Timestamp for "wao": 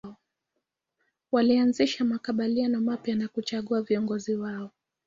4.35-4.71